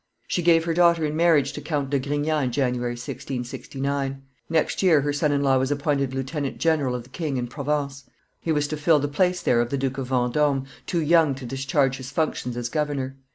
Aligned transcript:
She 0.27 0.41
gave 0.41 0.63
her 0.63 0.73
daughter 0.73 1.05
in 1.05 1.15
marriage 1.15 1.53
to 1.53 1.61
Count 1.61 1.91
de 1.91 1.99
Grignan 1.99 2.45
in 2.45 2.51
January, 2.51 2.93
1669; 2.93 4.23
next 4.49 4.81
year 4.81 5.01
her 5.01 5.13
son 5.13 5.31
in 5.31 5.43
law 5.43 5.59
was 5.59 5.69
appointed 5.69 6.15
lieutenant 6.15 6.57
general 6.57 6.95
of 6.95 7.03
the 7.03 7.09
king 7.09 7.37
in 7.37 7.45
Provence; 7.45 8.05
he 8.39 8.51
was 8.51 8.67
to 8.69 8.77
fill 8.77 8.97
the 8.97 9.07
place 9.07 9.43
there 9.43 9.61
of 9.61 9.69
the 9.69 9.77
Duke 9.77 9.99
of 9.99 10.07
Vendome, 10.07 10.65
too 10.87 11.01
young 11.03 11.35
to 11.35 11.45
discharge 11.45 11.97
his 11.97 12.09
functions 12.09 12.57
as 12.57 12.67
governor. 12.67 13.15